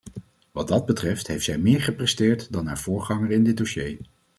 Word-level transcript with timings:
Wat 0.51 0.67
dat 0.67 0.85
betreft 0.85 1.27
heeft 1.27 1.43
zij 1.43 1.57
meer 1.57 1.81
gepresteerd 1.81 2.51
dan 2.51 2.67
haar 2.67 2.79
voorganger 2.79 3.31
in 3.31 3.43
dit 3.43 3.57
dossier. 3.57 3.97